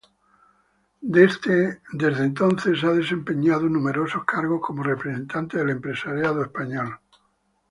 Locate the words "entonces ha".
2.01-2.91